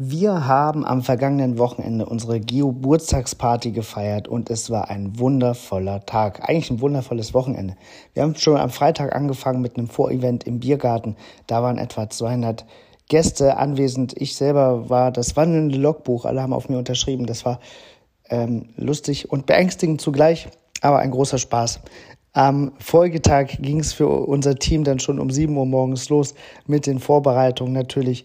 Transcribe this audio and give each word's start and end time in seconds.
Wir 0.00 0.46
haben 0.46 0.86
am 0.86 1.02
vergangenen 1.02 1.58
Wochenende 1.58 2.06
unsere 2.06 2.38
Geburtstagsparty 2.38 3.72
gefeiert 3.72 4.28
und 4.28 4.48
es 4.48 4.70
war 4.70 4.88
ein 4.88 5.18
wundervoller 5.18 6.06
Tag. 6.06 6.48
Eigentlich 6.48 6.70
ein 6.70 6.80
wundervolles 6.80 7.34
Wochenende. 7.34 7.74
Wir 8.14 8.22
haben 8.22 8.36
schon 8.36 8.56
am 8.56 8.70
Freitag 8.70 9.14
angefangen 9.14 9.60
mit 9.60 9.76
einem 9.76 9.88
Vorevent 9.88 10.44
im 10.44 10.60
Biergarten. 10.60 11.16
Da 11.46 11.62
waren 11.64 11.78
etwa 11.78 12.08
200 12.08 12.64
Gäste 13.08 13.56
anwesend. 13.56 14.14
Ich 14.16 14.36
selber 14.36 14.88
war 14.88 15.10
das 15.10 15.36
wandelnde 15.36 15.76
Logbuch. 15.78 16.24
Alle 16.24 16.42
haben 16.42 16.52
auf 16.52 16.68
mir 16.68 16.78
unterschrieben. 16.78 17.26
Das 17.26 17.44
war 17.44 17.58
ähm, 18.30 18.68
lustig 18.76 19.30
und 19.30 19.46
beängstigend 19.46 20.00
zugleich, 20.00 20.48
aber 20.80 21.00
ein 21.00 21.10
großer 21.10 21.38
Spaß. 21.38 21.80
Am 22.38 22.70
Folgetag 22.78 23.56
ging 23.58 23.80
es 23.80 23.92
für 23.92 24.06
unser 24.06 24.54
Team 24.54 24.84
dann 24.84 25.00
schon 25.00 25.18
um 25.18 25.28
7 25.28 25.56
Uhr 25.56 25.66
morgens 25.66 26.08
los 26.08 26.36
mit 26.68 26.86
den 26.86 27.00
Vorbereitungen 27.00 27.72
natürlich. 27.72 28.22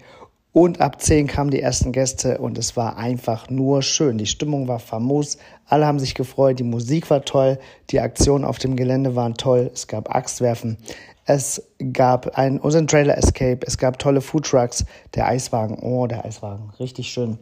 Und 0.51 0.81
ab 0.81 1.01
10 1.01 1.25
kamen 1.25 1.49
die 1.49 1.59
ersten 1.59 1.91
Gäste 1.91 2.37
und 2.37 2.59
es 2.59 2.77
war 2.77 2.97
einfach 2.97 3.49
nur 3.49 3.81
schön. 3.81 4.19
Die 4.19 4.27
Stimmung 4.27 4.67
war 4.67 4.77
famos, 4.77 5.39
alle 5.65 5.87
haben 5.87 5.97
sich 5.97 6.13
gefreut, 6.13 6.59
die 6.59 6.63
Musik 6.63 7.09
war 7.09 7.25
toll, 7.25 7.57
die 7.89 8.01
Aktionen 8.01 8.45
auf 8.45 8.59
dem 8.59 8.75
Gelände 8.75 9.15
waren 9.15 9.33
toll, 9.33 9.71
es 9.73 9.87
gab 9.87 10.13
Axtwerfen, 10.13 10.77
es 11.25 11.63
gab 11.91 12.37
einen, 12.37 12.59
unseren 12.59 12.85
Trailer 12.85 13.17
Escape, 13.17 13.65
es 13.65 13.79
gab 13.79 13.97
tolle 13.97 14.21
Foodtrucks, 14.21 14.85
der 15.15 15.25
Eiswagen, 15.25 15.79
oh, 15.79 16.05
der 16.05 16.23
Eiswagen, 16.23 16.69
richtig 16.79 17.07
schön. 17.07 17.39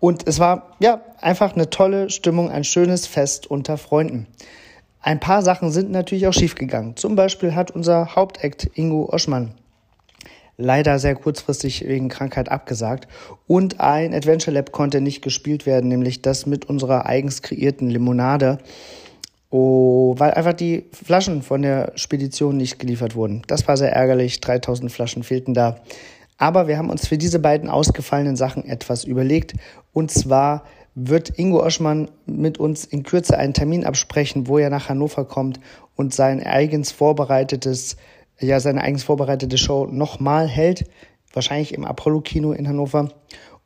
Und 0.00 0.26
es 0.26 0.38
war, 0.38 0.76
ja, 0.80 1.02
einfach 1.20 1.52
eine 1.52 1.68
tolle 1.68 2.08
Stimmung, 2.08 2.50
ein 2.50 2.64
schönes 2.64 3.06
Fest 3.06 3.46
unter 3.46 3.76
Freunden. 3.76 4.28
Ein 5.00 5.20
paar 5.20 5.42
Sachen 5.42 5.70
sind 5.70 5.90
natürlich 5.90 6.26
auch 6.26 6.32
schiefgegangen. 6.32 6.96
Zum 6.96 7.16
Beispiel 7.16 7.54
hat 7.54 7.70
unser 7.70 8.16
Hauptakt 8.16 8.70
Ingo 8.74 9.08
Oschmann 9.12 9.54
leider 10.58 10.98
sehr 10.98 11.14
kurzfristig 11.14 11.86
wegen 11.86 12.08
Krankheit 12.08 12.50
abgesagt. 12.50 13.08
Und 13.46 13.80
ein 13.80 14.12
Adventure 14.12 14.54
Lab 14.54 14.72
konnte 14.72 15.00
nicht 15.00 15.22
gespielt 15.22 15.64
werden, 15.64 15.88
nämlich 15.88 16.20
das 16.20 16.44
mit 16.44 16.66
unserer 16.66 17.06
eigens 17.06 17.42
kreierten 17.42 17.88
Limonade. 17.88 18.58
Oh, 19.50 20.14
weil 20.18 20.32
einfach 20.32 20.52
die 20.52 20.84
Flaschen 20.92 21.40
von 21.40 21.62
der 21.62 21.92
Spedition 21.94 22.58
nicht 22.58 22.78
geliefert 22.78 23.14
wurden. 23.14 23.42
Das 23.46 23.66
war 23.66 23.78
sehr 23.78 23.92
ärgerlich. 23.92 24.40
3000 24.40 24.92
Flaschen 24.92 25.22
fehlten 25.22 25.54
da. 25.54 25.80
Aber 26.36 26.68
wir 26.68 26.76
haben 26.76 26.90
uns 26.90 27.06
für 27.06 27.16
diese 27.16 27.38
beiden 27.38 27.70
ausgefallenen 27.70 28.36
Sachen 28.36 28.64
etwas 28.66 29.04
überlegt. 29.04 29.54
Und 29.92 30.10
zwar 30.10 30.64
wird 31.00 31.38
Ingo 31.38 31.62
Oschmann 31.62 32.10
mit 32.26 32.58
uns 32.58 32.84
in 32.84 33.04
Kürze 33.04 33.38
einen 33.38 33.54
Termin 33.54 33.84
absprechen, 33.84 34.48
wo 34.48 34.58
er 34.58 34.70
nach 34.70 34.88
Hannover 34.88 35.24
kommt 35.24 35.60
und 35.94 36.12
sein 36.12 36.42
eigens 36.42 36.90
vorbereitetes 36.90 37.96
ja 38.40 38.60
seine 38.60 38.82
eigens 38.82 39.04
vorbereitete 39.04 39.58
Show 39.58 39.86
nochmal 39.86 40.46
hält, 40.46 40.84
wahrscheinlich 41.32 41.74
im 41.74 41.84
Apollo-Kino 41.84 42.52
in 42.52 42.68
Hannover. 42.68 43.08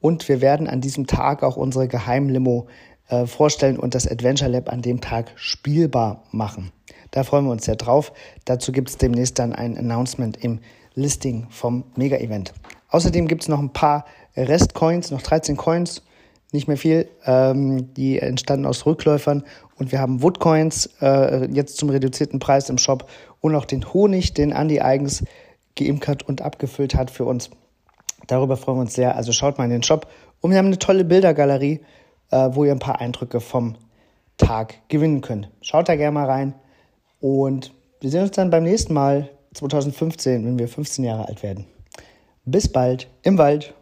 Und 0.00 0.28
wir 0.28 0.40
werden 0.40 0.66
an 0.66 0.80
diesem 0.80 1.06
Tag 1.06 1.42
auch 1.42 1.56
unsere 1.56 1.88
Geheimlimo 1.88 2.66
äh, 3.08 3.26
vorstellen 3.26 3.78
und 3.78 3.94
das 3.94 4.08
Adventure 4.08 4.50
Lab 4.50 4.72
an 4.72 4.82
dem 4.82 5.00
Tag 5.00 5.32
spielbar 5.36 6.24
machen. 6.32 6.72
Da 7.10 7.24
freuen 7.24 7.44
wir 7.44 7.52
uns 7.52 7.66
sehr 7.66 7.76
drauf. 7.76 8.12
Dazu 8.44 8.72
gibt 8.72 8.88
es 8.88 8.96
demnächst 8.96 9.38
dann 9.38 9.52
ein 9.52 9.76
Announcement 9.76 10.42
im 10.42 10.60
Listing 10.94 11.46
vom 11.50 11.84
Mega-Event. 11.96 12.52
Außerdem 12.88 13.28
gibt 13.28 13.42
es 13.42 13.48
noch 13.48 13.60
ein 13.60 13.72
paar 13.72 14.04
Restcoins, 14.36 15.10
noch 15.10 15.22
13 15.22 15.56
Coins, 15.56 16.02
nicht 16.52 16.68
mehr 16.68 16.76
viel. 16.76 17.08
Ähm, 17.24 17.92
die 17.94 18.18
entstanden 18.18 18.66
aus 18.66 18.86
Rückläufern 18.86 19.44
und 19.76 19.92
wir 19.92 20.00
haben 20.00 20.22
Woodcoins 20.22 20.90
äh, 21.00 21.46
jetzt 21.52 21.76
zum 21.76 21.90
reduzierten 21.90 22.38
Preis 22.38 22.68
im 22.68 22.78
Shop 22.78 23.08
und 23.40 23.54
auch 23.54 23.64
den 23.64 23.92
Honig, 23.92 24.34
den 24.34 24.52
Andy 24.52 24.80
eigens 24.80 25.24
geimkert 25.74 26.22
und 26.22 26.42
abgefüllt 26.42 26.94
hat 26.94 27.10
für 27.10 27.24
uns. 27.24 27.50
Darüber 28.26 28.56
freuen 28.56 28.78
wir 28.78 28.82
uns 28.82 28.94
sehr. 28.94 29.16
Also 29.16 29.32
schaut 29.32 29.58
mal 29.58 29.64
in 29.64 29.70
den 29.70 29.82
Shop. 29.82 30.06
Und 30.40 30.50
wir 30.50 30.58
haben 30.58 30.66
eine 30.66 30.78
tolle 30.78 31.04
Bildergalerie, 31.04 31.80
äh, 32.30 32.48
wo 32.52 32.64
ihr 32.64 32.72
ein 32.72 32.78
paar 32.78 33.00
Eindrücke 33.00 33.40
vom 33.40 33.76
Tag 34.36 34.74
gewinnen 34.88 35.20
könnt. 35.20 35.50
Schaut 35.60 35.88
da 35.88 35.96
gerne 35.96 36.12
mal 36.12 36.26
rein. 36.26 36.54
Und 37.20 37.72
wir 38.00 38.10
sehen 38.10 38.22
uns 38.22 38.32
dann 38.32 38.50
beim 38.50 38.64
nächsten 38.64 38.92
Mal 38.92 39.28
2015, 39.54 40.44
wenn 40.44 40.58
wir 40.58 40.68
15 40.68 41.04
Jahre 41.04 41.28
alt 41.28 41.42
werden. 41.42 41.66
Bis 42.44 42.70
bald 42.70 43.08
im 43.22 43.38
Wald. 43.38 43.74